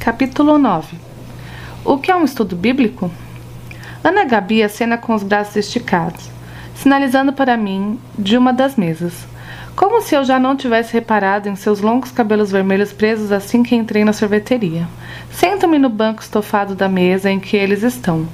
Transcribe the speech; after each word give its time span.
Capítulo 0.00 0.58
9 0.58 0.96
O 1.84 1.98
que 1.98 2.10
é 2.10 2.16
um 2.16 2.24
estudo 2.24 2.56
bíblico? 2.56 3.10
Ana 4.02 4.24
Gabi 4.24 4.62
acena 4.62 4.96
com 4.96 5.14
os 5.14 5.22
braços 5.22 5.56
esticados, 5.56 6.30
sinalizando 6.74 7.34
para 7.34 7.54
mim 7.54 8.00
de 8.18 8.38
uma 8.38 8.50
das 8.50 8.76
mesas, 8.76 9.12
como 9.76 10.00
se 10.00 10.14
eu 10.14 10.24
já 10.24 10.38
não 10.38 10.56
tivesse 10.56 10.94
reparado 10.94 11.50
em 11.50 11.54
seus 11.54 11.82
longos 11.82 12.10
cabelos 12.10 12.50
vermelhos 12.50 12.94
presos 12.94 13.30
assim 13.30 13.62
que 13.62 13.76
entrei 13.76 14.02
na 14.02 14.14
sorveteria. 14.14 14.88
Sento-me 15.30 15.78
no 15.78 15.90
banco 15.90 16.22
estofado 16.22 16.74
da 16.74 16.88
mesa 16.88 17.30
em 17.30 17.38
que 17.38 17.54
eles 17.54 17.82
estão. 17.82 18.26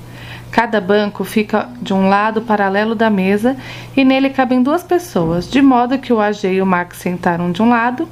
Cada 0.53 0.81
banco 0.81 1.25
fica 1.25 1.69
de 1.83 1.93
um 1.93 2.09
lado 2.09 2.43
paralelo 2.43 2.95
da 2.95 3.11
mesa 3.11 3.57
e 3.97 4.05
nele 4.05 4.31
cabem 4.31 4.63
duas 4.63 4.85
pessoas, 4.85 5.51
de 5.51 5.61
modo 5.61 5.99
que 5.99 6.13
o 6.13 6.21
AG 6.21 6.47
e 6.47 6.63
o 6.63 6.67
Max 6.67 6.99
sentaram 6.99 7.51
de 7.51 7.61
um 7.61 7.69
lado 7.69 8.09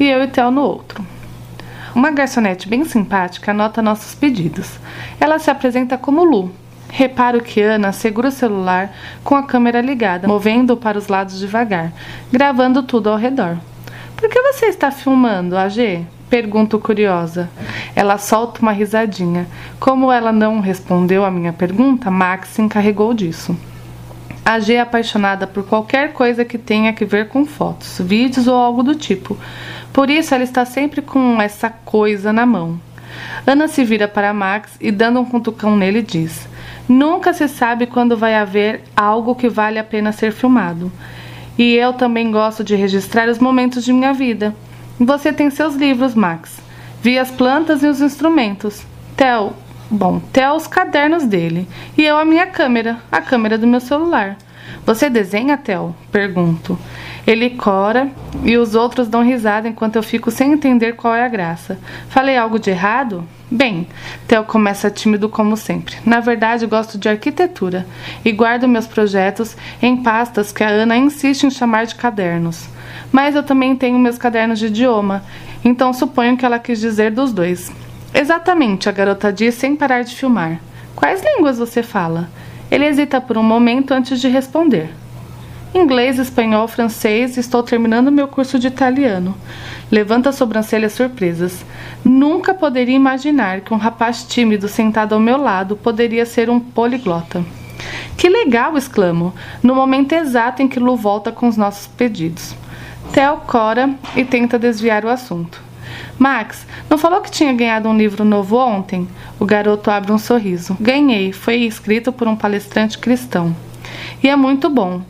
e 0.00 0.08
eu 0.08 0.24
e 0.24 0.28
Theo 0.28 0.50
no 0.50 0.62
outro. 0.62 1.19
Uma 1.94 2.10
garçonete 2.10 2.68
bem 2.68 2.84
simpática 2.84 3.50
anota 3.50 3.82
nossos 3.82 4.14
pedidos. 4.14 4.78
Ela 5.18 5.38
se 5.38 5.50
apresenta 5.50 5.98
como 5.98 6.24
Lu. 6.24 6.52
Reparo 6.88 7.40
que 7.40 7.60
Ana 7.60 7.92
segura 7.92 8.28
o 8.28 8.32
celular 8.32 8.92
com 9.22 9.36
a 9.36 9.42
câmera 9.42 9.80
ligada, 9.80 10.26
movendo-o 10.26 10.76
para 10.76 10.98
os 10.98 11.08
lados 11.08 11.38
devagar, 11.38 11.92
gravando 12.32 12.82
tudo 12.82 13.10
ao 13.10 13.16
redor. 13.16 13.58
Por 14.16 14.28
que 14.28 14.40
você 14.42 14.66
está 14.66 14.90
filmando, 14.90 15.56
AG? 15.56 16.04
Pergunto 16.28 16.78
curiosa. 16.78 17.48
Ela 17.94 18.18
solta 18.18 18.60
uma 18.60 18.72
risadinha. 18.72 19.46
Como 19.78 20.12
ela 20.12 20.30
não 20.30 20.60
respondeu 20.60 21.24
a 21.24 21.30
minha 21.30 21.52
pergunta, 21.52 22.10
Max 22.10 22.50
se 22.50 22.62
encarregou 22.62 23.14
disso. 23.14 23.56
A 24.50 24.58
G 24.58 24.74
é 24.74 24.80
apaixonada 24.80 25.46
por 25.46 25.62
qualquer 25.62 26.12
coisa 26.12 26.44
que 26.44 26.58
tenha 26.58 26.92
que 26.92 27.04
ver 27.04 27.28
com 27.28 27.46
fotos, 27.46 28.00
vídeos 28.00 28.48
ou 28.48 28.56
algo 28.56 28.82
do 28.82 28.96
tipo. 28.96 29.38
Por 29.92 30.10
isso, 30.10 30.34
ela 30.34 30.42
está 30.42 30.64
sempre 30.64 31.00
com 31.00 31.40
essa 31.40 31.70
coisa 31.70 32.32
na 32.32 32.44
mão. 32.44 32.80
Ana 33.46 33.68
se 33.68 33.84
vira 33.84 34.08
para 34.08 34.34
Max 34.34 34.72
e, 34.80 34.90
dando 34.90 35.20
um 35.20 35.24
cutucão 35.24 35.76
nele, 35.76 36.02
diz: 36.02 36.48
Nunca 36.88 37.32
se 37.32 37.46
sabe 37.46 37.86
quando 37.86 38.16
vai 38.16 38.34
haver 38.34 38.82
algo 38.96 39.36
que 39.36 39.48
vale 39.48 39.78
a 39.78 39.84
pena 39.84 40.10
ser 40.10 40.32
filmado. 40.32 40.90
E 41.56 41.76
eu 41.76 41.92
também 41.92 42.32
gosto 42.32 42.64
de 42.64 42.74
registrar 42.74 43.28
os 43.28 43.38
momentos 43.38 43.84
de 43.84 43.92
minha 43.92 44.12
vida. 44.12 44.52
Você 44.98 45.32
tem 45.32 45.48
seus 45.48 45.76
livros, 45.76 46.12
Max. 46.16 46.58
Vi 47.00 47.16
as 47.16 47.30
plantas 47.30 47.84
e 47.84 47.86
os 47.86 48.00
instrumentos. 48.00 48.84
Theo, 49.16 49.52
bom, 49.88 50.20
Theo 50.32 50.54
os 50.54 50.66
cadernos 50.66 51.24
dele. 51.24 51.68
E 51.96 52.02
eu 52.04 52.18
a 52.18 52.24
minha 52.24 52.46
câmera, 52.46 52.98
a 53.12 53.20
câmera 53.20 53.56
do 53.56 53.66
meu 53.66 53.80
celular. 53.80 54.36
Você 54.90 55.08
desenha, 55.08 55.56
Theo? 55.56 55.94
Pergunto. 56.10 56.76
Ele 57.24 57.50
cora 57.50 58.10
e 58.42 58.58
os 58.58 58.74
outros 58.74 59.06
dão 59.06 59.22
risada 59.22 59.68
enquanto 59.68 59.94
eu 59.94 60.02
fico 60.02 60.32
sem 60.32 60.52
entender 60.52 60.96
qual 60.96 61.14
é 61.14 61.24
a 61.24 61.28
graça. 61.28 61.78
Falei 62.08 62.36
algo 62.36 62.58
de 62.58 62.70
errado? 62.70 63.22
Bem, 63.48 63.86
Theo 64.26 64.42
começa 64.42 64.90
tímido 64.90 65.28
como 65.28 65.56
sempre. 65.56 65.94
Na 66.04 66.18
verdade, 66.18 66.66
gosto 66.66 66.98
de 66.98 67.08
arquitetura 67.08 67.86
e 68.24 68.32
guardo 68.32 68.66
meus 68.66 68.88
projetos 68.88 69.56
em 69.80 70.02
pastas 70.02 70.50
que 70.50 70.64
a 70.64 70.68
Ana 70.68 70.96
insiste 70.96 71.44
em 71.44 71.50
chamar 71.50 71.86
de 71.86 71.94
cadernos. 71.94 72.68
Mas 73.12 73.36
eu 73.36 73.44
também 73.44 73.76
tenho 73.76 73.96
meus 73.96 74.18
cadernos 74.18 74.58
de 74.58 74.66
idioma, 74.66 75.22
então 75.64 75.92
suponho 75.92 76.36
que 76.36 76.44
ela 76.44 76.58
quis 76.58 76.80
dizer 76.80 77.12
dos 77.12 77.32
dois. 77.32 77.70
Exatamente, 78.12 78.88
a 78.88 78.92
garota 78.92 79.32
diz 79.32 79.54
sem 79.54 79.76
parar 79.76 80.02
de 80.02 80.16
filmar. 80.16 80.58
Quais 80.96 81.22
línguas 81.22 81.58
você 81.58 81.80
fala? 81.80 82.28
Ele 82.70 82.86
hesita 82.86 83.20
por 83.20 83.36
um 83.36 83.42
momento 83.42 83.92
antes 83.92 84.20
de 84.20 84.28
responder. 84.28 84.90
Inglês, 85.74 86.18
espanhol, 86.18 86.66
francês, 86.66 87.36
estou 87.36 87.62
terminando 87.62 88.10
meu 88.10 88.26
curso 88.26 88.58
de 88.58 88.66
italiano. 88.66 89.36
Levanta 89.90 90.30
as 90.30 90.34
sobrancelhas 90.34 90.92
surpresas. 90.92 91.64
Nunca 92.04 92.52
poderia 92.52 92.96
imaginar 92.96 93.60
que 93.60 93.72
um 93.72 93.76
rapaz 93.76 94.24
tímido 94.24 94.66
sentado 94.66 95.14
ao 95.14 95.20
meu 95.20 95.36
lado 95.36 95.76
poderia 95.76 96.26
ser 96.26 96.50
um 96.50 96.58
poliglota. 96.58 97.44
Que 98.16 98.28
legal! 98.28 98.76
exclamo, 98.76 99.32
no 99.62 99.74
momento 99.74 100.12
exato 100.12 100.60
em 100.60 100.68
que 100.68 100.80
Lu 100.80 100.96
volta 100.96 101.30
com 101.32 101.48
os 101.48 101.56
nossos 101.56 101.86
pedidos. 101.86 102.54
Theo 103.12 103.38
cora 103.46 103.94
e 104.16 104.24
tenta 104.24 104.58
desviar 104.58 105.04
o 105.04 105.08
assunto. 105.08 105.69
Max, 106.18 106.66
não 106.88 106.98
falou 106.98 107.20
que 107.20 107.30
tinha 107.30 107.52
ganhado 107.52 107.88
um 107.88 107.96
livro 107.96 108.24
novo 108.24 108.56
ontem? 108.56 109.08
O 109.38 109.44
garoto 109.44 109.90
abre 109.90 110.12
um 110.12 110.18
sorriso. 110.18 110.76
Ganhei, 110.80 111.32
foi 111.32 111.56
escrito 111.56 112.12
por 112.12 112.28
um 112.28 112.36
palestrante 112.36 112.98
cristão. 112.98 113.54
E 114.22 114.28
é 114.28 114.36
muito 114.36 114.68
bom. 114.68 115.02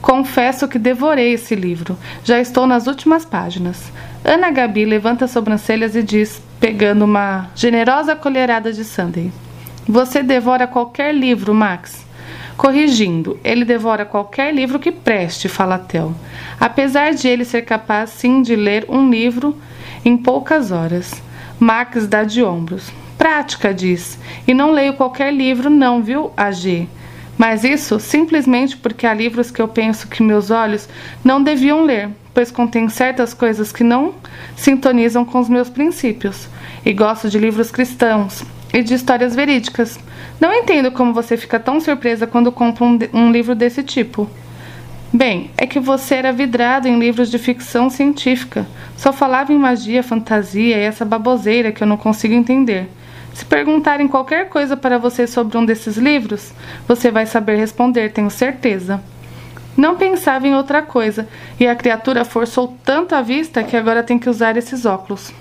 Confesso 0.00 0.68
que 0.68 0.78
devorei 0.78 1.32
esse 1.32 1.54
livro. 1.54 1.98
Já 2.24 2.40
estou 2.40 2.66
nas 2.66 2.86
últimas 2.86 3.24
páginas. 3.24 3.90
Ana 4.24 4.50
Gabi 4.50 4.84
levanta 4.84 5.24
as 5.24 5.30
sobrancelhas 5.30 5.96
e 5.96 6.02
diz, 6.02 6.42
pegando 6.60 7.04
uma 7.04 7.48
generosa 7.54 8.14
colherada 8.14 8.72
de 8.72 8.84
Sunday: 8.84 9.32
Você 9.88 10.22
devora 10.22 10.66
qualquer 10.66 11.14
livro, 11.14 11.54
Max. 11.54 12.06
Corrigindo, 12.56 13.38
ele 13.44 13.64
devora 13.64 14.06
qualquer 14.06 14.54
livro 14.54 14.78
que 14.78 14.90
preste, 14.90 15.46
fala 15.46 15.78
Tel. 15.78 16.14
Apesar 16.58 17.12
de 17.12 17.28
ele 17.28 17.44
ser 17.44 17.62
capaz, 17.62 18.10
sim, 18.10 18.40
de 18.40 18.56
ler 18.56 18.86
um 18.88 19.10
livro 19.10 19.56
em 20.06 20.16
poucas 20.16 20.70
horas. 20.70 21.20
Max 21.58 22.06
dá 22.06 22.22
de 22.22 22.40
ombros. 22.40 22.92
Prática, 23.18 23.74
diz. 23.74 24.16
E 24.46 24.54
não 24.54 24.70
leio 24.70 24.94
qualquer 24.94 25.34
livro, 25.34 25.68
não, 25.68 26.00
viu, 26.00 26.30
AG? 26.36 26.88
Mas 27.36 27.64
isso 27.64 27.98
simplesmente 27.98 28.76
porque 28.76 29.04
há 29.04 29.12
livros 29.12 29.50
que 29.50 29.60
eu 29.60 29.66
penso 29.66 30.06
que 30.06 30.22
meus 30.22 30.50
olhos 30.50 30.88
não 31.24 31.42
deviam 31.42 31.82
ler, 31.82 32.08
pois 32.32 32.52
contém 32.52 32.88
certas 32.88 33.34
coisas 33.34 33.72
que 33.72 33.82
não 33.82 34.14
sintonizam 34.54 35.24
com 35.24 35.40
os 35.40 35.48
meus 35.48 35.68
princípios. 35.68 36.48
E 36.84 36.92
gosto 36.92 37.28
de 37.28 37.38
livros 37.38 37.72
cristãos 37.72 38.44
e 38.72 38.82
de 38.82 38.94
histórias 38.94 39.34
verídicas. 39.34 39.98
Não 40.40 40.54
entendo 40.54 40.92
como 40.92 41.12
você 41.12 41.36
fica 41.36 41.58
tão 41.58 41.80
surpresa 41.80 42.28
quando 42.28 42.52
compra 42.52 42.84
um, 42.84 42.98
um 43.12 43.32
livro 43.32 43.56
desse 43.56 43.82
tipo. 43.82 44.30
Bem, 45.12 45.50
é 45.56 45.66
que 45.66 45.78
você 45.78 46.16
era 46.16 46.32
vidrado 46.32 46.88
em 46.88 46.98
livros 46.98 47.30
de 47.30 47.38
ficção 47.38 47.88
científica. 47.88 48.66
Só 48.96 49.12
falava 49.12 49.52
em 49.52 49.58
magia, 49.58 50.02
fantasia 50.02 50.76
e 50.76 50.80
essa 50.80 51.04
baboseira 51.04 51.70
que 51.70 51.82
eu 51.82 51.86
não 51.86 51.96
consigo 51.96 52.34
entender. 52.34 52.88
Se 53.32 53.44
perguntarem 53.44 54.08
qualquer 54.08 54.48
coisa 54.48 54.76
para 54.76 54.98
você 54.98 55.26
sobre 55.26 55.56
um 55.56 55.64
desses 55.64 55.96
livros, 55.96 56.52
você 56.88 57.10
vai 57.10 57.26
saber 57.26 57.56
responder, 57.56 58.12
tenho 58.12 58.30
certeza. 58.30 59.00
Não 59.76 59.96
pensava 59.96 60.48
em 60.48 60.54
outra 60.54 60.80
coisa, 60.80 61.28
e 61.60 61.66
a 61.66 61.76
criatura 61.76 62.24
forçou 62.24 62.76
tanto 62.82 63.14
a 63.14 63.20
vista 63.20 63.62
que 63.62 63.76
agora 63.76 64.02
tem 64.02 64.18
que 64.18 64.30
usar 64.30 64.56
esses 64.56 64.86
óculos. 64.86 65.32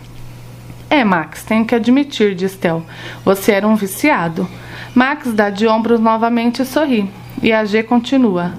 É, 0.90 1.04
Max, 1.06 1.44
tenho 1.44 1.66
que 1.66 1.74
admitir, 1.74 2.36
diz 2.36 2.56
Tel. 2.56 2.84
Você 3.24 3.54
era 3.54 3.68
um 3.68 3.76
viciado. 3.76 4.48
Max 4.94 5.34
dá 5.34 5.50
de 5.50 5.66
ombros 5.66 6.00
novamente 6.00 6.62
e 6.62 6.66
sorri. 6.66 7.10
E 7.42 7.52
a 7.52 7.66
G 7.66 7.84
continua. 7.84 8.54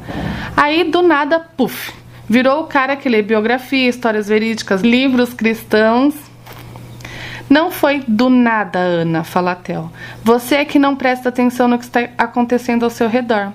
Aí, 0.57 0.85
do 0.85 1.03
nada, 1.03 1.41
puf! 1.41 1.93
Virou 2.29 2.63
o 2.63 2.67
cara 2.67 2.97
que 2.97 3.09
lê 3.09 3.23
biografia, 3.23 3.89
histórias 3.89 4.29
verídicas, 4.29 4.83
livros 4.83 5.33
cristãos 5.33 6.15
não 7.49 7.71
foi 7.71 8.03
do 8.07 8.29
nada, 8.29 8.79
Ana, 8.79 9.23
fala 9.23 9.55
Tel. 9.55 9.91
Você 10.23 10.57
é 10.57 10.65
que 10.65 10.79
não 10.79 10.97
presta 10.97 11.29
atenção 11.29 11.69
no 11.69 11.79
que 11.79 11.85
está 11.85 12.09
acontecendo 12.19 12.83
ao 12.83 12.91
seu 12.91 13.09
redor. 13.09 13.53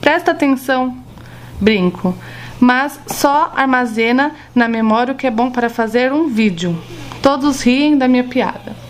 Presta 0.00 0.30
atenção. 0.30 0.96
Brinco. 1.60 2.16
Mas 2.58 2.98
só 3.06 3.52
armazena 3.54 4.32
na 4.54 4.66
memória 4.66 5.12
o 5.12 5.16
que 5.16 5.26
é 5.26 5.30
bom 5.30 5.50
para 5.50 5.68
fazer 5.68 6.10
um 6.10 6.28
vídeo. 6.28 6.78
Todos 7.22 7.62
riem 7.62 7.98
da 7.98 8.08
minha 8.08 8.24
piada. 8.24 8.83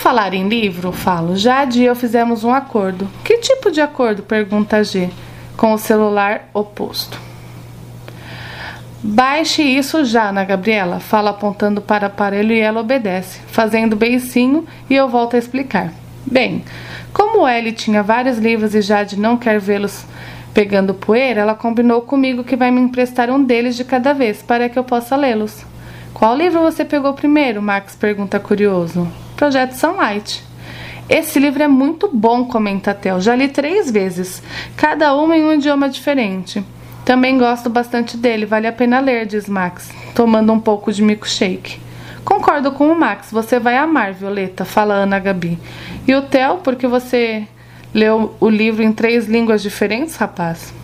Falar 0.00 0.32
em 0.32 0.48
livro, 0.48 0.92
falo, 0.92 1.36
já 1.36 1.62
e 1.66 1.84
eu 1.84 1.94
fizemos 1.94 2.42
um 2.42 2.54
acordo. 2.54 3.06
Que 3.22 3.36
tipo 3.36 3.70
de 3.70 3.82
acordo? 3.82 4.22
pergunta 4.22 4.82
G, 4.82 5.10
com 5.58 5.74
o 5.74 5.78
celular 5.78 6.48
oposto. 6.54 7.20
Baixe 9.02 9.62
isso 9.62 10.02
já, 10.06 10.30
Ana 10.30 10.42
Gabriela, 10.42 11.00
fala 11.00 11.28
apontando 11.28 11.82
para 11.82 12.04
o 12.04 12.06
aparelho 12.06 12.54
e 12.54 12.58
ela 12.58 12.80
obedece, 12.80 13.40
fazendo 13.48 13.94
beicinho 13.94 14.66
e 14.88 14.94
eu 14.94 15.06
volto 15.06 15.36
a 15.36 15.38
explicar. 15.38 15.92
Bem, 16.24 16.64
como 17.12 17.46
Ellie 17.46 17.72
tinha 17.72 18.02
vários 18.02 18.38
livros 18.38 18.74
e 18.74 18.80
Jade 18.80 19.20
não 19.20 19.36
quer 19.36 19.60
vê-los 19.60 20.06
pegando 20.54 20.94
poeira, 20.94 21.42
ela 21.42 21.54
combinou 21.54 22.00
comigo 22.00 22.42
que 22.42 22.56
vai 22.56 22.70
me 22.70 22.80
emprestar 22.80 23.28
um 23.28 23.44
deles 23.44 23.76
de 23.76 23.84
cada 23.84 24.14
vez 24.14 24.40
para 24.40 24.70
que 24.70 24.78
eu 24.78 24.82
possa 24.82 25.14
lê-los. 25.14 25.62
Qual 26.14 26.34
livro 26.34 26.62
você 26.62 26.86
pegou 26.86 27.12
primeiro? 27.12 27.60
Max 27.60 27.94
pergunta 27.94 28.40
curioso. 28.40 29.06
Projeto 29.40 29.72
Sunlight. 29.72 30.44
Esse 31.08 31.38
livro 31.38 31.62
é 31.62 31.66
muito 31.66 32.10
bom, 32.12 32.44
comenta 32.44 32.92
Tel. 32.92 33.22
Já 33.22 33.34
li 33.34 33.48
três 33.48 33.90
vezes, 33.90 34.42
cada 34.76 35.14
uma 35.14 35.34
em 35.34 35.42
um 35.42 35.54
idioma 35.54 35.88
diferente. 35.88 36.62
Também 37.06 37.38
gosto 37.38 37.70
bastante 37.70 38.18
dele, 38.18 38.44
vale 38.44 38.66
a 38.66 38.72
pena 38.72 39.00
ler, 39.00 39.24
diz 39.24 39.48
Max, 39.48 39.90
tomando 40.14 40.52
um 40.52 40.60
pouco 40.60 40.92
de 40.92 41.02
milkshake. 41.02 41.80
Concordo 42.22 42.70
com 42.72 42.92
o 42.92 42.94
Max, 42.94 43.32
você 43.32 43.58
vai 43.58 43.78
amar, 43.78 44.12
Violeta, 44.12 44.66
fala 44.66 44.92
Ana 44.92 45.18
Gabi. 45.18 45.58
E 46.06 46.14
o 46.14 46.20
Theo, 46.20 46.58
porque 46.58 46.86
você 46.86 47.48
leu 47.94 48.36
o 48.40 48.50
livro 48.50 48.82
em 48.82 48.92
três 48.92 49.26
línguas 49.26 49.62
diferentes, 49.62 50.16
rapaz? 50.16 50.74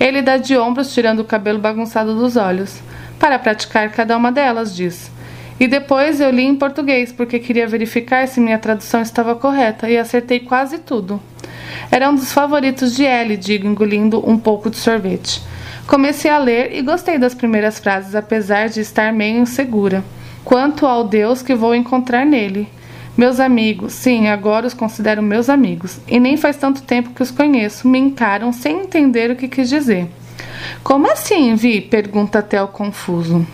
Ele 0.00 0.20
dá 0.20 0.36
de 0.36 0.58
ombros, 0.58 0.92
tirando 0.92 1.20
o 1.20 1.24
cabelo 1.24 1.60
bagunçado 1.60 2.16
dos 2.16 2.36
olhos. 2.36 2.80
Para 3.20 3.38
praticar 3.38 3.92
cada 3.92 4.16
uma 4.16 4.32
delas, 4.32 4.74
diz. 4.74 5.16
E 5.60 5.66
depois 5.66 6.20
eu 6.20 6.30
li 6.30 6.44
em 6.44 6.54
português, 6.54 7.10
porque 7.10 7.38
queria 7.38 7.66
verificar 7.66 8.28
se 8.28 8.40
minha 8.40 8.58
tradução 8.58 9.02
estava 9.02 9.34
correta, 9.34 9.88
e 9.88 9.98
acertei 9.98 10.40
quase 10.40 10.78
tudo. 10.78 11.20
Era 11.90 12.08
um 12.08 12.14
dos 12.14 12.32
favoritos 12.32 12.94
de 12.94 13.04
Ellie, 13.04 13.36
digo, 13.36 13.66
engolindo 13.66 14.22
um 14.28 14.38
pouco 14.38 14.70
de 14.70 14.76
sorvete. 14.76 15.42
Comecei 15.86 16.30
a 16.30 16.38
ler 16.38 16.74
e 16.74 16.82
gostei 16.82 17.18
das 17.18 17.34
primeiras 17.34 17.78
frases, 17.78 18.14
apesar 18.14 18.68
de 18.68 18.80
estar 18.80 19.12
meio 19.12 19.38
insegura. 19.40 20.04
Quanto 20.44 20.86
ao 20.86 21.04
Deus 21.04 21.42
que 21.42 21.54
vou 21.54 21.74
encontrar 21.74 22.24
nele. 22.24 22.68
Meus 23.16 23.40
amigos, 23.40 23.94
sim, 23.94 24.28
agora 24.28 24.66
os 24.66 24.74
considero 24.74 25.20
meus 25.20 25.48
amigos, 25.48 25.98
e 26.06 26.20
nem 26.20 26.36
faz 26.36 26.56
tanto 26.56 26.82
tempo 26.82 27.10
que 27.10 27.22
os 27.22 27.32
conheço, 27.32 27.88
me 27.88 27.98
encaram 27.98 28.52
sem 28.52 28.82
entender 28.82 29.28
o 29.30 29.34
que 29.34 29.48
quis 29.48 29.68
dizer. 29.68 30.06
Como 30.84 31.10
assim, 31.10 31.56
Vi? 31.56 31.80
pergunta 31.80 32.40
Theo 32.42 32.68
confuso. 32.68 33.44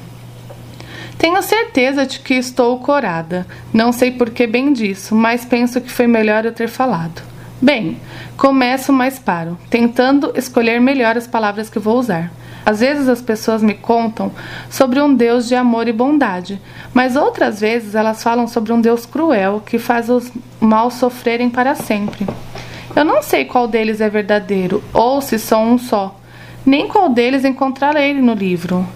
Tenho 1.24 1.40
certeza 1.40 2.04
de 2.04 2.18
que 2.18 2.34
estou 2.34 2.78
corada. 2.80 3.46
Não 3.72 3.92
sei 3.92 4.10
por 4.10 4.28
que 4.28 4.46
bem 4.46 4.74
disso, 4.74 5.14
mas 5.14 5.42
penso 5.42 5.80
que 5.80 5.90
foi 5.90 6.06
melhor 6.06 6.44
eu 6.44 6.52
ter 6.52 6.68
falado. 6.68 7.22
Bem, 7.62 7.98
começo, 8.36 8.92
mas 8.92 9.18
paro, 9.18 9.56
tentando 9.70 10.34
escolher 10.36 10.78
melhor 10.82 11.16
as 11.16 11.26
palavras 11.26 11.70
que 11.70 11.78
vou 11.78 11.98
usar. 11.98 12.30
Às 12.66 12.80
vezes 12.80 13.08
as 13.08 13.22
pessoas 13.22 13.62
me 13.62 13.72
contam 13.72 14.32
sobre 14.68 15.00
um 15.00 15.14
Deus 15.14 15.48
de 15.48 15.54
amor 15.54 15.88
e 15.88 15.94
bondade, 15.94 16.60
mas 16.92 17.16
outras 17.16 17.58
vezes 17.58 17.94
elas 17.94 18.22
falam 18.22 18.46
sobre 18.46 18.74
um 18.74 18.80
Deus 18.82 19.06
cruel 19.06 19.62
que 19.64 19.78
faz 19.78 20.10
os 20.10 20.30
maus 20.60 20.92
sofrerem 20.92 21.48
para 21.48 21.74
sempre. 21.74 22.26
Eu 22.94 23.02
não 23.02 23.22
sei 23.22 23.46
qual 23.46 23.66
deles 23.66 24.02
é 24.02 24.10
verdadeiro 24.10 24.84
ou 24.92 25.22
se 25.22 25.38
são 25.38 25.72
um 25.72 25.78
só, 25.78 26.20
nem 26.66 26.86
qual 26.86 27.08
deles 27.08 27.46
encontrarei 27.46 28.12
no 28.12 28.34
livro. 28.34 28.86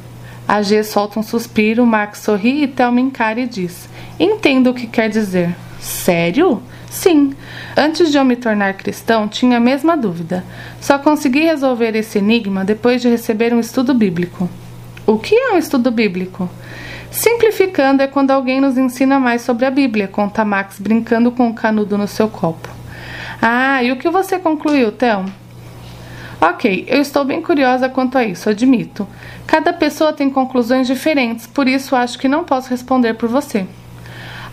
A 0.48 0.62
G 0.62 0.82
solta 0.82 1.20
um 1.20 1.22
suspiro, 1.22 1.84
Max 1.84 2.20
sorri 2.20 2.62
e 2.62 2.66
Thelma 2.66 3.00
encara 3.00 3.38
e 3.38 3.46
diz: 3.46 3.86
Entendo 4.18 4.70
o 4.70 4.74
que 4.74 4.86
quer 4.86 5.10
dizer. 5.10 5.54
Sério? 5.78 6.62
Sim. 6.88 7.34
Antes 7.76 8.10
de 8.10 8.16
eu 8.16 8.24
me 8.24 8.34
tornar 8.34 8.72
cristão, 8.72 9.28
tinha 9.28 9.58
a 9.58 9.60
mesma 9.60 9.94
dúvida. 9.94 10.42
Só 10.80 10.98
consegui 10.98 11.40
resolver 11.40 11.94
esse 11.94 12.16
enigma 12.16 12.64
depois 12.64 13.02
de 13.02 13.10
receber 13.10 13.52
um 13.52 13.60
estudo 13.60 13.92
bíblico. 13.92 14.48
O 15.06 15.18
que 15.18 15.34
é 15.34 15.52
um 15.52 15.58
estudo 15.58 15.90
bíblico? 15.90 16.48
Simplificando, 17.10 18.02
é 18.02 18.06
quando 18.06 18.30
alguém 18.30 18.58
nos 18.58 18.78
ensina 18.78 19.20
mais 19.20 19.42
sobre 19.42 19.66
a 19.66 19.70
Bíblia, 19.70 20.08
conta 20.08 20.46
Max, 20.46 20.78
brincando 20.78 21.30
com 21.30 21.48
o 21.48 21.54
canudo 21.54 21.98
no 21.98 22.08
seu 22.08 22.28
copo. 22.28 22.68
Ah, 23.40 23.82
e 23.82 23.92
o 23.92 23.96
que 23.96 24.08
você 24.08 24.38
concluiu, 24.38 24.92
Thelma? 24.92 25.30
Ok, 26.40 26.86
eu 26.86 27.00
estou 27.00 27.24
bem 27.24 27.42
curiosa 27.42 27.88
quanto 27.88 28.16
a 28.16 28.24
isso, 28.24 28.48
admito. 28.48 29.08
Cada 29.44 29.72
pessoa 29.72 30.12
tem 30.12 30.30
conclusões 30.30 30.86
diferentes, 30.86 31.48
por 31.48 31.66
isso 31.66 31.96
acho 31.96 32.16
que 32.16 32.28
não 32.28 32.44
posso 32.44 32.70
responder 32.70 33.14
por 33.14 33.28
você. 33.28 33.66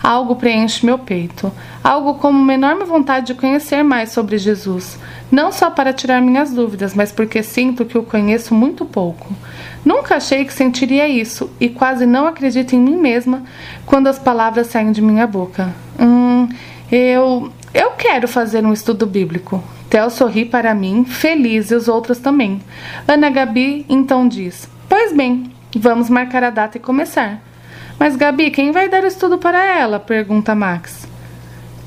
Algo 0.02 0.36
preenche 0.36 0.84
meu 0.84 0.98
peito, 0.98 1.52
algo 1.84 2.16
como 2.16 2.40
uma 2.40 2.56
enorme 2.56 2.86
vontade 2.86 3.28
de 3.28 3.34
conhecer 3.36 3.84
mais 3.84 4.12
sobre 4.12 4.40
Jesus, 4.40 4.98
não 5.32 5.52
só 5.52 5.70
para 5.70 5.94
tirar 5.94 6.22
minhas 6.24 6.52
dúvidas, 6.52 6.96
mas 6.96 7.12
porque 7.12 7.44
sinto 7.44 7.86
que 7.86 8.00
o 8.00 8.04
conheço 8.04 8.56
muito 8.56 8.84
pouco. 8.84 9.32
Nunca 9.84 10.16
achei 10.16 10.44
que 10.44 10.54
sentiria 10.54 11.08
isso 11.08 11.52
e 11.60 11.70
quase 11.70 12.08
não 12.08 12.26
acredito 12.26 12.76
em 12.76 12.80
mim 12.80 12.98
mesma 12.98 13.44
quando 13.86 14.08
as 14.08 14.18
palavras 14.18 14.68
saem 14.68 14.92
de 14.92 15.04
minha 15.04 15.28
boca. 15.28 15.72
Hum, 16.00 16.50
eu. 16.92 17.52
Eu 17.72 17.92
quero 17.92 18.26
fazer 18.26 18.66
um 18.66 18.72
estudo 18.72 19.06
bíblico. 19.06 19.62
Theo 19.96 20.10
sorri 20.10 20.44
para 20.44 20.76
mim, 20.76 21.06
feliz, 21.06 21.72
e 21.72 21.76
os 21.76 21.88
outros 21.88 22.20
também. 22.20 22.60
Ana 23.08 23.30
Gabi 23.30 23.86
então 23.88 24.28
diz: 24.28 24.70
Pois 24.90 25.14
bem, 25.14 25.50
vamos 25.74 26.10
marcar 26.10 26.44
a 26.44 26.50
data 26.50 26.76
e 26.76 26.82
começar. 26.82 27.42
Mas 27.98 28.18
Gabi, 28.18 28.52
quem 28.52 28.74
vai 28.74 28.90
dar 28.90 29.06
o 29.06 29.08
estudo 29.08 29.38
para 29.38 29.64
ela? 29.64 29.98
pergunta 29.98 30.54
Max. 30.54 31.08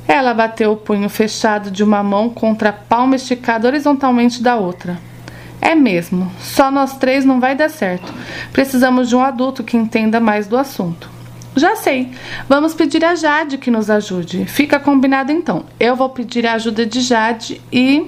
Ela 0.06 0.32
bateu 0.32 0.72
o 0.72 0.76
punho 0.78 1.06
fechado 1.10 1.70
de 1.70 1.84
uma 1.84 2.02
mão 2.02 2.30
contra 2.30 2.70
a 2.70 2.72
palma 2.72 3.14
esticada 3.14 3.68
horizontalmente 3.68 4.42
da 4.42 4.56
outra. 4.56 4.98
É 5.60 5.74
mesmo, 5.74 6.32
só 6.40 6.70
nós 6.70 6.96
três 6.96 7.26
não 7.26 7.38
vai 7.38 7.54
dar 7.54 7.68
certo. 7.68 8.10
Precisamos 8.54 9.10
de 9.10 9.16
um 9.16 9.22
adulto 9.22 9.62
que 9.62 9.76
entenda 9.76 10.18
mais 10.18 10.46
do 10.46 10.56
assunto. 10.56 11.17
Já 11.58 11.76
sei. 11.76 12.10
Vamos 12.48 12.72
pedir 12.72 13.04
a 13.04 13.14
Jade 13.14 13.58
que 13.58 13.70
nos 13.70 13.90
ajude. 13.90 14.44
Fica 14.46 14.78
combinado 14.78 15.32
então. 15.32 15.64
Eu 15.78 15.96
vou 15.96 16.08
pedir 16.08 16.46
a 16.46 16.54
ajuda 16.54 16.86
de 16.86 17.00
Jade 17.00 17.60
e. 17.72 18.06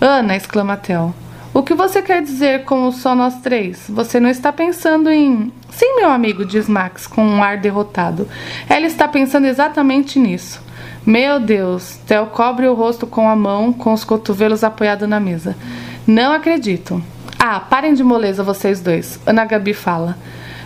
Ana, 0.00 0.36
exclama 0.36 0.76
Tel. 0.76 1.14
O 1.54 1.62
que 1.62 1.74
você 1.74 2.00
quer 2.00 2.22
dizer 2.22 2.64
com 2.64 2.90
só 2.92 3.14
nós 3.14 3.40
três? 3.40 3.84
Você 3.88 4.18
não 4.20 4.28
está 4.28 4.52
pensando 4.52 5.10
em. 5.10 5.52
Sim, 5.70 5.96
meu 5.96 6.10
amigo, 6.10 6.44
diz 6.44 6.68
Max 6.68 7.06
com 7.06 7.24
um 7.24 7.42
ar 7.42 7.56
derrotado. 7.56 8.28
Ela 8.68 8.86
está 8.86 9.08
pensando 9.08 9.46
exatamente 9.46 10.18
nisso. 10.18 10.62
Meu 11.04 11.40
Deus, 11.40 11.96
Theo 12.06 12.26
cobre 12.26 12.66
o 12.66 12.74
rosto 12.74 13.06
com 13.06 13.28
a 13.28 13.34
mão, 13.34 13.72
com 13.72 13.92
os 13.92 14.04
cotovelos 14.04 14.62
apoiados 14.62 15.08
na 15.08 15.18
mesa. 15.18 15.56
Não 16.06 16.32
acredito. 16.32 17.02
Ah, 17.38 17.60
parem 17.60 17.94
de 17.94 18.04
moleza 18.04 18.42
vocês 18.42 18.80
dois. 18.80 19.18
Ana 19.26 19.44
Gabi 19.44 19.74
fala. 19.74 20.16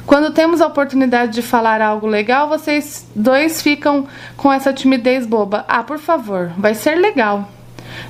Quando 0.06 0.31
temos 0.31 0.61
a 0.61 0.69
oportunidade 0.69 1.32
de 1.32 1.43
falar 1.43 1.82
algo 1.82 2.06
legal, 2.06 2.49
vocês 2.49 3.05
dois 3.12 3.61
ficam 3.61 4.06
com 4.37 4.53
essa 4.53 4.73
timidez 4.73 5.26
boba. 5.26 5.64
Ah, 5.67 5.82
por 5.82 5.99
favor, 5.99 6.53
vai 6.56 6.75
ser 6.75 6.94
legal. 6.94 7.49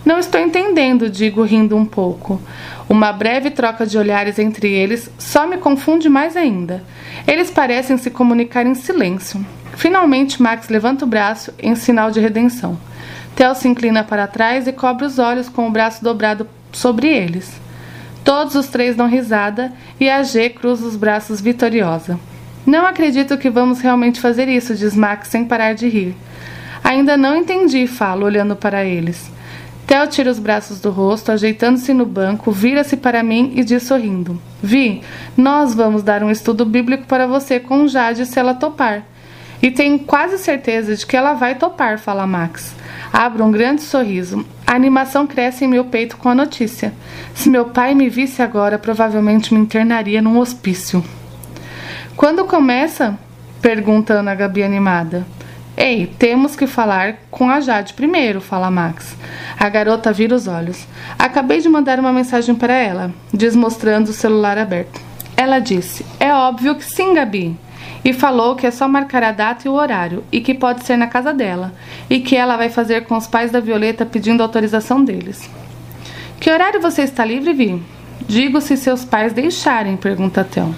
Não 0.05 0.19
estou 0.19 0.39
entendendo, 0.39 1.09
digo 1.09 1.43
rindo 1.43 1.75
um 1.75 1.87
pouco. 1.87 2.41
Uma 2.87 3.13
breve 3.13 3.51
troca 3.51 3.87
de 3.87 3.97
olhares 3.97 4.39
entre 4.39 4.71
eles 4.71 5.11
só 5.19 5.47
me 5.47 5.57
confunde 5.57 6.09
mais 6.09 6.37
ainda. 6.37 6.85
Eles 7.27 7.51
parecem 7.51 7.97
se 7.97 8.11
comunicar 8.11 8.67
em 8.67 8.75
silêncio. 8.75 9.45
Finalmente, 9.75 10.41
Max 10.41 10.69
levanta 10.69 11.07
o 11.07 11.09
braço 11.09 11.53
em 11.59 11.75
sinal 11.75 12.11
de 12.11 12.21
redenção. 12.21 12.79
Theo 13.35 13.55
se 13.55 13.69
inclina 13.69 14.05
para 14.05 14.27
trás 14.27 14.67
e 14.67 14.73
cobre 14.73 15.07
os 15.07 15.19
olhos 15.19 15.49
com 15.49 15.67
o 15.67 15.71
braço 15.71 16.05
dobrado 16.05 16.47
sobre 16.73 17.09
eles. 17.09 17.66
Todos 18.27 18.57
os 18.57 18.67
três 18.67 18.97
dão 18.97 19.09
risada 19.09 19.73
e 20.01 20.11
a 20.11 20.21
G 20.25 20.51
cruza 20.51 20.85
os 20.85 20.97
braços 20.97 21.41
vitoriosa. 21.41 22.19
Não 22.67 22.85
acredito 22.85 23.39
que 23.39 23.49
vamos 23.49 23.81
realmente 23.81 24.21
fazer 24.21 24.49
isso, 24.49 24.75
diz 24.75 24.97
Max 24.97 25.29
sem 25.29 25.45
parar 25.45 25.75
de 25.77 25.89
rir. 25.89 26.17
Ainda 26.83 27.17
não 27.17 27.37
entendi, 27.37 27.87
falo, 27.87 28.27
olhando 28.27 28.57
para 28.57 28.85
eles. 28.85 29.31
Theo 29.87 30.09
tira 30.09 30.29
os 30.29 30.41
braços 30.41 30.81
do 30.81 30.91
rosto, 30.91 31.31
ajeitando-se 31.31 31.95
no 31.95 32.05
banco, 32.05 32.51
vira-se 32.51 32.97
para 32.97 33.23
mim 33.23 33.53
e 33.55 33.63
diz 33.63 33.85
sorrindo: 33.85 34.43
Vi, 34.61 35.03
nós 35.37 35.73
vamos 35.73 36.03
dar 36.03 36.25
um 36.25 36.31
estudo 36.31 36.65
bíblico 36.65 37.07
para 37.07 37.29
você 37.29 37.61
com 37.61 37.87
Jade 37.87 38.27
se 38.27 38.41
ela 38.41 38.55
topar. 38.55 39.05
E 39.67 39.71
tenho 39.73 39.99
quase 39.99 40.39
certeza 40.39 40.95
de 40.95 41.05
que 41.05 41.17
ela 41.17 41.35
vai 41.35 41.57
topar, 41.57 41.99
fala 41.99 42.25
Max. 42.25 42.73
Abro 43.13 43.45
um 43.45 43.51
grande 43.51 43.83
sorriso. 43.83 44.47
A 44.65 44.77
animação 44.77 45.27
cresce 45.27 45.65
em 45.65 45.69
meu 45.69 45.87
peito 45.87 46.17
com 46.19 46.29
a 46.29 46.37
notícia. 46.37 46.95
Se 47.35 47.51
meu 47.51 47.65
pai 47.65 47.93
me 47.93 48.09
visse 48.09 48.41
agora, 48.41 48.79
provavelmente 48.79 49.53
me 49.53 49.59
internaria 49.59 50.23
num 50.23 50.39
hospício. 50.39 51.05
Quando 52.17 52.45
começa? 52.45 53.19
Pergunta 53.61 54.15
Ana 54.15 54.37
Gabi 54.37 54.63
animada. 54.63 55.27
Ei, 55.77 56.15
temos 56.17 56.55
que 56.55 56.69
falar 56.69 57.17
com 57.29 57.51
a 57.51 57.59
Jade 57.59 57.93
primeiro, 57.95 58.41
fala 58.41 58.71
Max. 58.71 59.17
A 59.59 59.69
garota 59.69 60.13
vira 60.13 60.37
os 60.37 60.47
olhos. 60.47 60.87
Acabei 61.19 61.59
de 61.59 61.69
mandar 61.69 61.99
uma 61.99 62.13
mensagem 62.13 62.55
para 62.55 62.73
ela, 62.73 63.13
diz 63.35 63.57
mostrando 63.57 64.11
o 64.11 64.13
celular 64.13 64.59
aberto. 64.59 65.01
Ela 65.37 65.59
disse: 65.59 66.07
É 66.21 66.33
óbvio 66.33 66.77
que 66.77 66.85
sim, 66.85 67.15
Gabi 67.15 67.66
e 68.05 68.13
falou 68.13 68.55
que 68.55 68.67
é 68.67 68.71
só 68.71 68.87
marcar 68.87 69.23
a 69.23 69.33
data 69.33 69.67
e 69.67 69.71
o 69.71 69.75
horário 69.75 70.23
e 70.31 70.41
que 70.41 70.55
pode 70.55 70.85
ser 70.85 70.97
na 70.97 71.07
casa 71.07 71.33
dela 71.33 71.73
e 72.09 72.21
que 72.21 72.37
ela 72.37 72.57
vai 72.57 72.69
fazer 72.69 73.05
com 73.05 73.17
os 73.17 73.27
pais 73.27 73.51
da 73.51 73.61
Violeta 73.61 74.07
pedindo 74.07 74.43
autorização 74.43 75.05
deles. 75.05 75.51
Que 76.39 76.51
horário 76.51 76.81
você 76.81 77.03
está 77.03 77.25
livre, 77.25 77.53
Vi? 77.53 77.83
Digo 78.29 78.61
se 78.61 78.77
seus 78.77 79.05
pais 79.05 79.33
deixarem, 79.33 79.97
pergunta 79.97 80.45
Theo. 80.45 80.75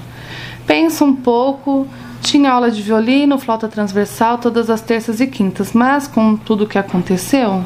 Penso 0.67 1.05
um 1.05 1.15
pouco. 1.15 1.87
Tinha 2.21 2.51
aula 2.51 2.71
de 2.71 2.83
violino, 2.83 3.39
flauta 3.39 3.69
transversal 3.69 4.39
todas 4.39 4.69
as 4.69 4.81
terças 4.81 5.21
e 5.21 5.27
quintas, 5.27 5.73
mas 5.73 6.09
com 6.09 6.37
tudo 6.37 6.65
o 6.65 6.67
que 6.67 6.77
aconteceu, 6.77 7.65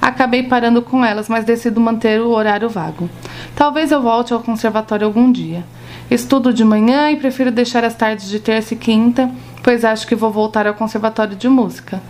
acabei 0.00 0.42
parando 0.42 0.82
com 0.82 1.04
elas, 1.04 1.28
mas 1.28 1.44
decido 1.44 1.80
manter 1.80 2.20
o 2.20 2.30
horário 2.30 2.68
vago. 2.68 3.08
Talvez 3.56 3.90
eu 3.90 4.02
volte 4.02 4.32
ao 4.32 4.40
conservatório 4.40 5.06
algum 5.06 5.32
dia. 5.32 5.64
Estudo 6.10 6.54
de 6.54 6.64
manhã 6.64 7.10
e 7.10 7.16
prefiro 7.16 7.50
deixar 7.50 7.84
as 7.84 7.94
tardes 7.94 8.30
de 8.30 8.40
terça 8.40 8.72
e 8.72 8.76
quinta, 8.76 9.30
pois 9.62 9.84
acho 9.84 10.06
que 10.06 10.14
vou 10.14 10.30
voltar 10.30 10.66
ao 10.66 10.72
conservatório 10.72 11.36
de 11.36 11.48
música. 11.50 12.00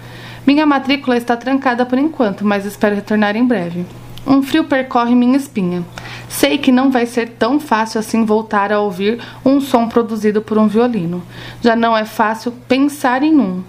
Minha 0.46 0.64
matrícula 0.64 1.16
está 1.16 1.36
trancada 1.36 1.84
por 1.84 1.98
enquanto, 1.98 2.44
mas 2.44 2.64
espero 2.64 2.94
retornar 2.94 3.34
em 3.34 3.44
breve. 3.44 3.84
Um 4.24 4.40
frio 4.40 4.64
percorre 4.64 5.16
minha 5.16 5.36
espinha. 5.36 5.82
Sei 6.28 6.58
que 6.58 6.70
não 6.70 6.92
vai 6.92 7.06
ser 7.06 7.30
tão 7.30 7.58
fácil 7.58 7.98
assim 7.98 8.24
voltar 8.24 8.70
a 8.70 8.78
ouvir 8.78 9.20
um 9.44 9.60
som 9.60 9.88
produzido 9.88 10.40
por 10.40 10.58
um 10.58 10.68
violino. 10.68 11.22
Já 11.60 11.74
não 11.74 11.96
é 11.96 12.04
fácil 12.04 12.52
pensar 12.68 13.24
em 13.24 13.36
um. 13.36 13.64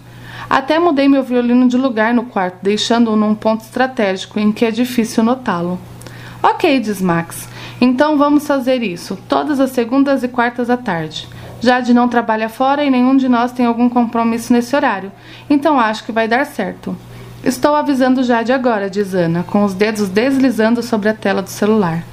Até 0.47 0.77
mudei 0.77 1.07
meu 1.07 1.23
violino 1.23 1.67
de 1.67 1.77
lugar 1.77 2.13
no 2.13 2.25
quarto, 2.25 2.59
deixando-o 2.61 3.15
num 3.15 3.33
ponto 3.33 3.61
estratégico 3.61 4.39
em 4.39 4.51
que 4.51 4.65
é 4.65 4.69
difícil 4.69 5.23
notá-lo. 5.23 5.79
Ok, 6.43 6.79
diz 6.79 7.01
Max. 7.01 7.47
Então 7.81 8.17
vamos 8.17 8.45
fazer 8.45 8.83
isso, 8.83 9.17
todas 9.27 9.59
as 9.59 9.71
segundas 9.71 10.23
e 10.23 10.27
quartas 10.27 10.69
à 10.69 10.75
tarde. 10.75 11.27
Jade 11.61 11.93
não 11.93 12.07
trabalha 12.07 12.49
fora 12.49 12.83
e 12.83 12.89
nenhum 12.89 13.15
de 13.15 13.27
nós 13.27 13.51
tem 13.51 13.65
algum 13.65 13.89
compromisso 13.89 14.51
nesse 14.51 14.75
horário, 14.75 15.11
então 15.49 15.79
acho 15.79 16.03
que 16.03 16.11
vai 16.11 16.27
dar 16.27 16.45
certo. 16.45 16.95
Estou 17.43 17.73
avisando 17.73 18.23
Jade 18.23 18.51
agora, 18.51 18.89
diz 18.89 19.13
Ana, 19.13 19.43
com 19.43 19.63
os 19.63 19.73
dedos 19.73 20.09
deslizando 20.09 20.83
sobre 20.83 21.07
a 21.07 21.13
tela 21.13 21.41
do 21.41 21.49
celular. 21.49 22.03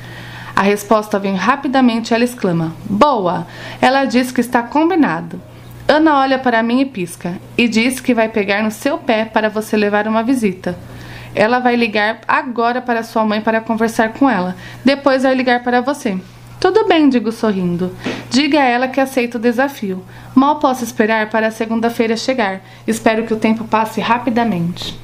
A 0.55 0.63
resposta 0.63 1.19
vem 1.19 1.35
rapidamente 1.35 2.11
e 2.11 2.15
ela 2.15 2.25
exclama: 2.25 2.73
Boa! 2.89 3.47
Ela 3.81 4.05
diz 4.05 4.31
que 4.31 4.41
está 4.41 4.63
combinado. 4.63 5.41
Ana 5.89 6.19
olha 6.19 6.39
para 6.39 6.63
mim 6.63 6.81
e 6.81 6.87
pisca, 6.87 7.39
e 7.59 7.69
diz 7.69 8.01
que 8.01 8.15
vai 8.15 8.29
pegar 8.29 8.63
no 8.63 8.71
seu 8.71 8.99
pé 8.99 9.25
para 9.25 9.49
você 9.49 9.77
levar 9.77 10.09
uma 10.09 10.23
visita. 10.23 10.77
Ela 11.37 11.59
vai 11.59 11.77
ligar 11.77 12.21
agora 12.27 12.81
para 12.81 13.03
sua 13.03 13.25
mãe 13.25 13.43
para 13.43 13.61
conversar 13.61 14.15
com 14.15 14.29
ela. 14.29 14.57
Depois 14.83 15.23
vai 15.23 15.35
ligar 15.35 15.63
para 15.63 15.83
você. 15.83 16.19
Tudo 16.59 16.89
bem, 16.89 17.11
digo 17.11 17.31
sorrindo. 17.31 17.95
Diga 18.31 18.59
a 18.61 18.65
ela 18.65 18.89
que 18.89 18.99
aceito 18.99 19.35
o 19.35 19.39
desafio. 19.39 20.03
Mal 20.35 20.59
posso 20.59 20.83
esperar 20.83 21.29
para 21.29 21.49
a 21.49 21.51
segunda-feira 21.51 22.17
chegar. 22.17 22.63
Espero 22.87 23.25
que 23.25 23.35
o 23.35 23.39
tempo 23.39 23.65
passe 23.65 24.01
rapidamente. 24.01 24.99